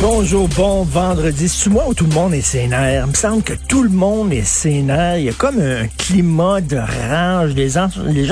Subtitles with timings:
[0.00, 1.48] Bonjour, bon vendredi.
[1.48, 3.04] C'est moi où tout le monde est sénère?
[3.04, 5.18] Il me semble que tout le monde est sénère.
[5.18, 7.54] Il y a comme un climat de rage.
[7.54, 7.88] Les gens,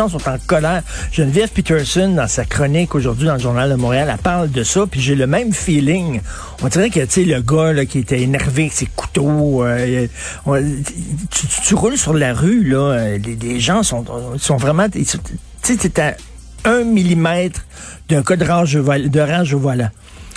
[0.09, 0.83] sont en colère.
[1.13, 4.87] Geneviève Peterson, dans sa chronique aujourd'hui dans le Journal de Montréal, elle parle de ça.
[4.91, 6.21] Puis j'ai le même feeling.
[6.63, 10.07] On dirait que, tu sais, le gars là, qui était énervé avec ses couteaux, euh,
[11.65, 14.05] tu, roules sur la rue, là, euh, les, gens sont,
[14.57, 14.89] vraiment...
[14.89, 16.17] Tu sais, t'es à
[16.65, 17.65] un millimètre
[18.09, 19.61] d'un cas de rage, de rage au.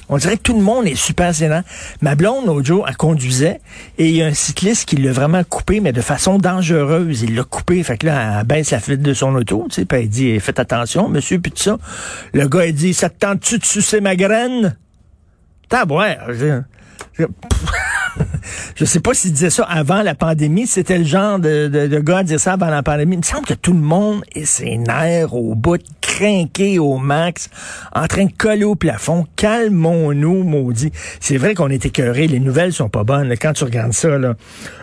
[0.10, 1.64] On dirait que tout le monde est super sénat.
[2.02, 3.60] Ma blonde, l'autre jour, elle conduisait
[3.98, 7.24] et il y a un cycliste qui l'a vraiment coupé, mais de façon dangereuse.
[7.24, 7.82] Il l'a coupé.
[7.84, 10.40] Fait que là, elle baisse la fenêtre de son auto, tu sais, puis elle dit,
[10.40, 11.78] faites attention, monsieur, puis tout ça.
[12.34, 14.76] Le gars, il dit, ça te tente-tu de sucer ma graine?
[15.70, 16.28] Tabouère.
[16.30, 16.62] Je,
[18.76, 20.68] je, sais pas s'il disait ça avant la pandémie.
[20.68, 23.16] C'était le genre de, gars à dire ça avant la pandémie.
[23.16, 25.82] Il me semble que tout le monde est ses nerfs au bout,
[26.16, 27.50] crinqué au max,
[27.94, 29.26] en train de coller au plafond.
[29.36, 30.94] Calmons-nous, maudit.
[31.20, 32.28] C'est vrai qu'on est écœuré.
[32.28, 33.34] Les nouvelles sont pas bonnes.
[33.34, 34.36] Quand tu regardes ça, là,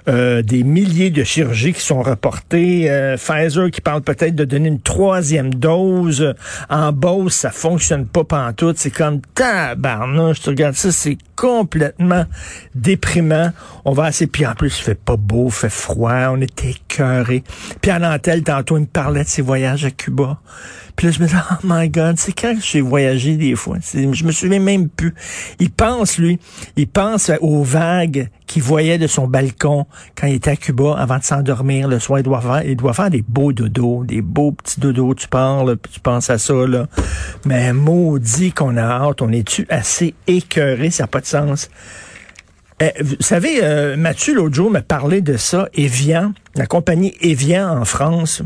[0.08, 2.90] euh, des milliers de chirurgies qui sont reportées.
[2.90, 6.34] Euh, Pfizer qui parle peut-être de donner une troisième dose.
[6.68, 8.76] En Beauce, ça fonctionne pas pantoute.
[8.76, 10.42] C'est comme tabarnouche.
[10.42, 12.26] Tu regardes ça, c'est complètement
[12.74, 13.52] déprimant.
[13.86, 16.64] On va assez, puis en plus, il fait pas beau, il fait froid, on est
[16.64, 17.42] écœuré.
[17.80, 20.38] Puis à Nantel, tantôt, il me parlait de ses voyages à Cuba.
[20.96, 23.78] Puis je me oh my God, c'est quand j'ai voyagé des fois?
[23.92, 25.14] Je me souviens même plus.
[25.58, 26.38] Il pense, lui,
[26.76, 29.86] il pense aux vagues qu'il voyait de son balcon
[30.16, 32.20] quand il était à Cuba avant de s'endormir le soir.
[32.20, 35.14] Il doit faire, des beaux dodos, des beaux petits dodos.
[35.14, 36.86] Tu parles, tu penses à ça, là.
[37.46, 39.22] Mais maudit qu'on a hâte.
[39.22, 40.90] On est-tu assez écœuré?
[40.90, 41.70] Ça n'a pas de sens.
[42.80, 45.68] Eh, vous savez, euh, Mathieu, l'autre jour, m'a parlé de ça.
[45.72, 48.42] Evian, la compagnie Evian en France,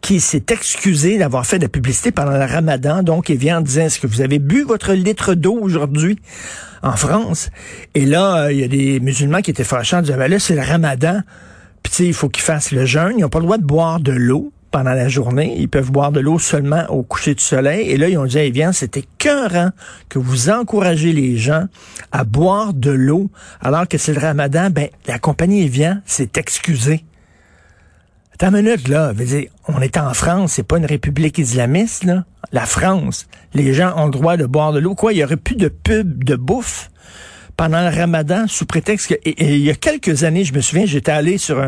[0.00, 3.02] qui s'est excusé d'avoir fait de la publicité pendant le ramadan.
[3.02, 6.18] Donc, Evian disait, est-ce que vous avez bu votre litre d'eau aujourd'hui
[6.82, 7.50] en France?
[7.94, 10.38] Et là, euh, il y a des musulmans qui étaient fâchés en disant, ben là,
[10.38, 11.20] c'est le ramadan.
[11.82, 13.14] Puis, tu sais, il faut qu'ils fassent le jeûne.
[13.18, 15.54] Ils n'ont pas le droit de boire de l'eau pendant la journée.
[15.58, 17.90] Ils peuvent boire de l'eau seulement au coucher du soleil.
[17.90, 19.70] Et là, ils ont dit, eh bien, c'était écœurant
[20.08, 21.66] que vous encouragez les gens
[22.12, 23.30] à boire de l'eau
[23.60, 24.70] alors que c'est le ramadan.
[24.70, 27.04] Ben, la compagnie Evian s'est excusée.
[28.40, 29.12] Attends minute, là.
[29.12, 32.24] Veux dire, on est en France, c'est pas une république islamiste, là.
[32.52, 33.26] La France.
[33.52, 34.94] Les gens ont le droit de boire de l'eau.
[34.94, 36.88] Quoi, il y aurait plus de pub de bouffe
[37.56, 40.86] pendant le ramadan sous prétexte que, et- il y a quelques années, je me souviens,
[40.86, 41.60] j'étais allé sur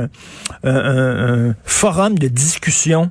[0.63, 3.11] un forum de discussion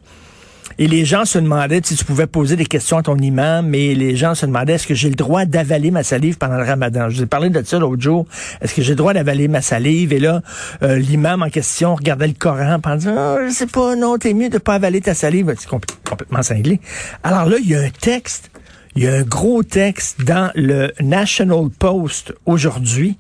[0.82, 3.94] et les gens se demandaient si tu pouvais poser des questions à ton imam, mais
[3.94, 7.10] les gens se demandaient est-ce que j'ai le droit d'avaler ma salive pendant le ramadan?
[7.10, 8.26] Je vous ai parlé de ça l'autre jour.
[8.62, 10.14] Est-ce que j'ai le droit d'avaler ma salive?
[10.14, 10.42] Et là,
[10.82, 14.34] euh, l'imam en question regardait le Coran en disant Ah, je sais pas, non, t'es
[14.34, 15.54] mieux de pas avaler ta salive.
[15.60, 16.80] C'est compl- complètement cinglé.
[17.24, 18.50] Alors là, il y a un texte,
[18.96, 23.18] il y a un gros texte dans le National Post aujourd'hui,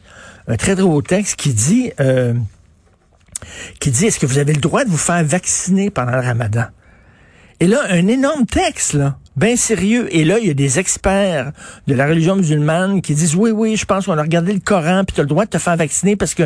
[0.47, 2.33] un très gros texte qui dit euh,
[3.81, 6.65] qui dit est-ce que vous avez le droit de vous faire vacciner pendant le ramadan?
[7.61, 10.07] Et là, un énorme texte, là, bien sérieux.
[10.15, 11.51] Et là, il y a des experts
[11.87, 15.03] de la religion musulmane qui disent, oui, oui, je pense qu'on a regardé le Coran,
[15.05, 16.43] puis tu as le droit de te faire vacciner parce que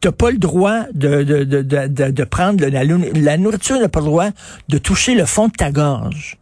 [0.00, 4.06] tu pas le droit de, de, de, de, prendre la, la nourriture, n'a pas le
[4.06, 4.30] droit
[4.68, 6.38] de toucher le fond de ta gorge.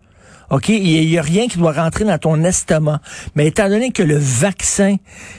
[0.52, 0.68] OK?
[0.68, 3.00] Il n'y a rien qui doit rentrer dans ton estomac.
[3.34, 4.96] Mais étant donné que le vaccin,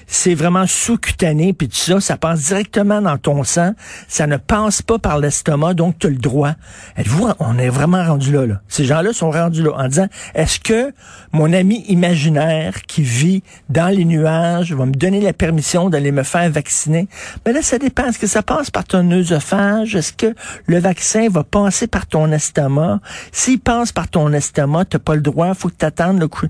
[0.08, 3.74] c'est vraiment sous-cutané, puis tout ça, ça passe directement dans ton sang,
[4.08, 6.54] ça ne passe pas par l'estomac, donc tu as le droit.
[6.98, 8.62] Êtes-vous, on est vraiment rendu là, là.
[8.68, 10.92] Ces gens-là sont rendus là en disant, est-ce que
[11.32, 16.24] mon ami imaginaire qui vit dans les nuages va me donner la permission d'aller me
[16.24, 17.08] faire vacciner?
[17.46, 18.08] Mais là, ça dépend.
[18.08, 19.96] Est-ce que ça passe par ton œsophage?
[19.96, 20.34] Est-ce que
[20.66, 23.00] le vaccin va passer par ton estomac?
[23.32, 25.76] S'il passe par ton estomac, pas le droit, faut que
[26.20, 26.48] le coup.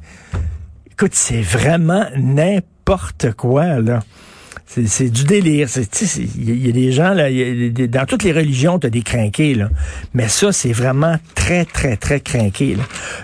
[0.92, 4.02] Écoute, c'est vraiment n'importe quoi, là.
[4.66, 5.68] C'est, du délire.
[6.18, 9.04] Il y, a- des gens, là, y a dans toutes les religions, tu as des
[9.04, 9.70] crinqués, là.
[10.14, 12.78] Mais ça, c'est vraiment très, très, très crinqué.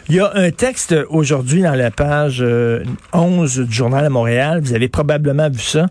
[0.10, 2.46] Il y a un texte aujourd'hui dans la page
[3.14, 4.62] 11 du Journal à Montréal.
[4.64, 5.88] Vous avez probablement vu ça.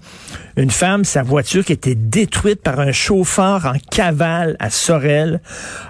[0.56, 5.40] Une femme, sa voiture qui était détruite par un chauffeur en cavale à Sorel.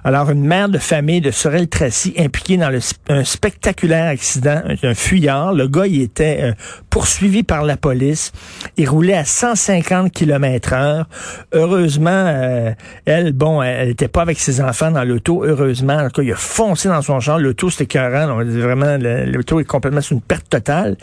[0.04, 5.54] Alors, une mère de famille de Sorel-Tracy impliquée dans le, un spectaculaire accident, un, fuyard.
[5.54, 6.52] Le gars, il était euh,
[6.90, 8.32] poursuivi par la police.
[8.76, 9.24] Il roulait à
[9.58, 11.08] 150 km heure.
[11.52, 12.72] Heureusement, euh,
[13.04, 15.44] elle, bon, elle n'était pas avec ses enfants dans l'auto.
[15.44, 17.38] Heureusement, en tout il a foncé dans son champ.
[17.38, 18.42] L'auto, c'était écœurant.
[18.44, 20.96] Vraiment, l'auto est complètement sur une perte totale.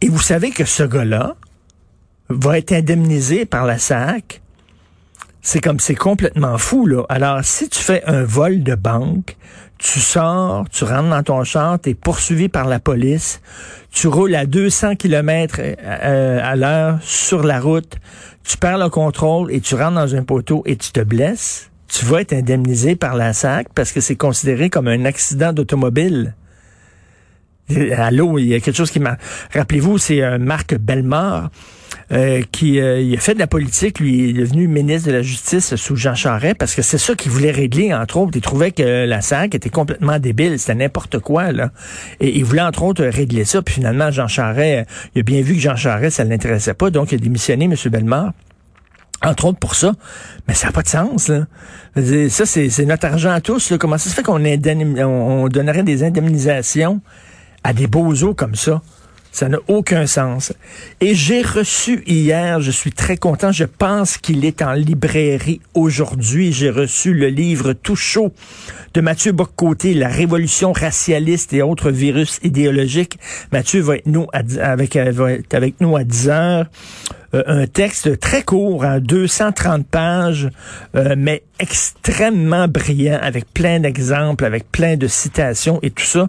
[0.00, 1.36] Et vous savez que ce gars-là,
[2.28, 4.40] va être indemnisé par la SAC.
[5.42, 7.04] C'est comme c'est complètement fou là.
[7.08, 9.36] Alors si tu fais un vol de banque,
[9.84, 13.42] tu sors, tu rentres dans ton char, tu es poursuivi par la police,
[13.92, 17.96] tu roules à 200 km euh, à l'heure sur la route,
[18.44, 22.06] tu perds le contrôle et tu rentres dans un poteau et tu te blesses, tu
[22.06, 26.34] vas être indemnisé par la SAC parce que c'est considéré comme un accident d'automobile.
[27.96, 29.18] Allô, il y a quelque chose qui m'a...
[29.52, 31.50] Rappelez-vous, c'est Marc Bellemare
[32.14, 33.98] euh, qui euh, a fait de la politique.
[33.98, 37.32] Lui, est devenu ministre de la Justice sous Jean Charest parce que c'est ça qu'il
[37.32, 38.32] voulait régler, entre autres.
[38.34, 40.58] Il trouvait que la SAC était complètement débile.
[40.58, 41.70] C'était n'importe quoi, là.
[42.20, 43.62] Et il voulait, entre autres, régler ça.
[43.62, 46.90] Puis finalement, Jean Charest, il a bien vu que Jean Charest, ça ne l'intéressait pas.
[46.90, 47.74] Donc, il a démissionné, M.
[47.90, 48.32] Bellemare
[49.22, 49.92] entre autres pour ça.
[50.46, 51.46] Mais ça n'a pas de sens, là.
[52.28, 53.70] Ça, c'est notre argent à tous.
[53.70, 53.78] Là.
[53.78, 57.00] Comment ça se fait qu'on on donnerait des indemnisations
[57.62, 58.82] à des bozos comme ça?
[59.34, 60.52] Ça n'a aucun sens.
[61.00, 66.52] Et j'ai reçu hier, je suis très content, je pense qu'il est en librairie aujourd'hui.
[66.52, 68.32] J'ai reçu le livre tout chaud
[68.94, 73.18] de Mathieu Boccoté, La révolution racialiste et autres virus idéologiques.
[73.50, 76.66] Mathieu va être, nous, avec, euh, va être avec nous à 10 heures.
[77.34, 80.48] Euh, un texte très court, 230 hein, pages,
[80.94, 86.28] euh, mais extrêmement brillant, avec plein d'exemples, avec plein de citations et tout ça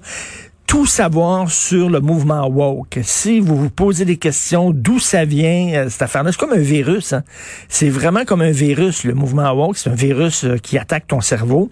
[0.67, 3.00] tout savoir sur le mouvement woke.
[3.03, 6.57] Si vous vous posez des questions, d'où ça vient, euh, cette affaire-là, c'est comme un
[6.57, 7.13] virus.
[7.13, 7.23] Hein.
[7.69, 9.77] C'est vraiment comme un virus, le mouvement woke.
[9.77, 11.69] C'est un virus euh, qui attaque ton cerveau.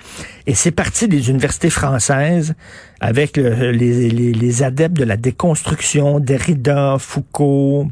[0.47, 2.53] Et c'est parti des universités françaises
[2.99, 7.87] avec les, les adeptes de la déconstruction, Derrida, Foucault,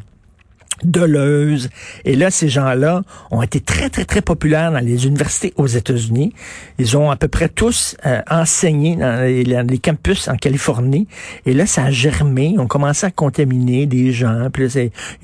[0.83, 1.69] Deleuze.
[2.05, 6.33] Et là, ces gens-là ont été très, très, très populaires dans les universités aux États-Unis.
[6.79, 11.07] Ils ont à peu près tous euh, enseigné dans les, campus en Californie.
[11.45, 12.55] Et là, ça a germé.
[12.57, 14.49] On commencé à contaminer des gens.
[14.51, 14.69] Puis là,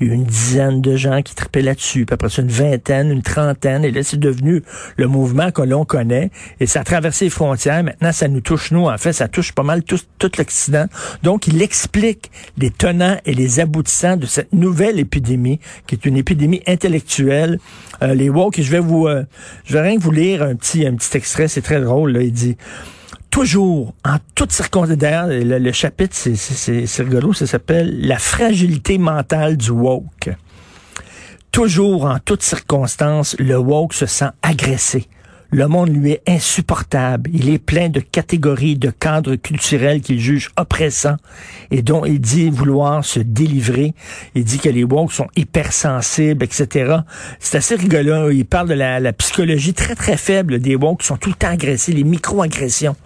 [0.00, 2.06] il y a eu une dizaine de gens qui tripaient là-dessus.
[2.06, 3.84] Puis après ça, une vingtaine, une trentaine.
[3.84, 4.62] Et là, c'est devenu
[4.96, 6.30] le mouvement que l'on connaît.
[6.60, 7.82] Et ça a traversé les frontières.
[7.82, 8.86] Maintenant, ça nous touche, nous.
[8.86, 10.86] En fait, ça touche pas mal tout, tout l'Occident.
[11.22, 15.37] Donc, il explique les tenants et les aboutissants de cette nouvelle épidémie
[15.86, 17.58] qui est une épidémie intellectuelle.
[18.02, 19.24] Euh, les woke, je vais vous, euh,
[19.64, 22.12] je vais rien vous lire un petit, un petit extrait, c'est très drôle.
[22.12, 22.56] Là, il dit
[23.30, 24.98] toujours, en toutes circonstances,
[25.30, 30.30] le, le chapitre, c'est rigolo, ça s'appelle La fragilité mentale du woke.
[31.52, 35.08] Toujours, en toutes circonstances, le woke se sent agressé.
[35.50, 37.30] Le monde lui est insupportable.
[37.32, 41.16] Il est plein de catégories, de cadres culturels qu'il juge oppressants
[41.70, 43.94] et dont il dit vouloir se délivrer.
[44.34, 46.96] Il dit que les woke sont hypersensibles, etc.
[47.40, 48.30] C'est assez rigolo.
[48.30, 51.48] Il parle de la, psychologie très, très faible des woke qui sont tout le temps
[51.48, 52.96] agressés, les micro-agressions.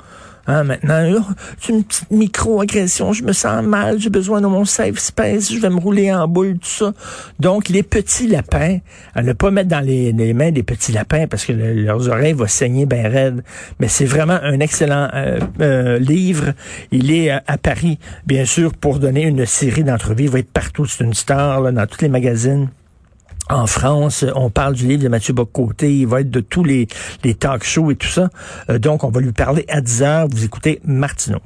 [0.47, 1.25] Hein, maintenant,
[1.61, 5.59] c'est une petite micro-agression, je me sens mal, j'ai besoin de mon safe space, je
[5.59, 6.93] vais me rouler en boule, tout ça.
[7.39, 8.79] Donc, les petits lapins,
[9.15, 12.49] à ne pas mettre dans les, mains des petits lapins parce que leurs oreilles vont
[12.49, 13.44] saigner bien raides.
[13.79, 16.55] Mais c'est vraiment un excellent euh, euh, livre.
[16.91, 20.25] Il est à, Paris, bien sûr, pour donner une série d'entrevues.
[20.25, 22.69] Il va être partout, c'est une star dans tous les magazines.
[23.53, 26.89] En France, on parle du livre de Mathieu Bocoté, il va être de tous les,
[27.23, 28.31] les talk shows et tout ça.
[28.71, 30.27] Euh, donc, on va lui parler à 10 heures.
[30.31, 31.41] Vous écoutez Martineau.